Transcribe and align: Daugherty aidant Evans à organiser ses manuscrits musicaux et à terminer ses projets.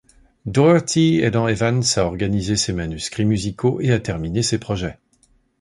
Daugherty 0.47 1.19
aidant 1.23 1.47
Evans 1.47 1.83
à 1.97 2.05
organiser 2.05 2.55
ses 2.55 2.73
manuscrits 2.73 3.23
musicaux 3.23 3.79
et 3.81 3.91
à 3.91 3.99
terminer 3.99 4.41
ses 4.41 4.57
projets. 4.57 4.97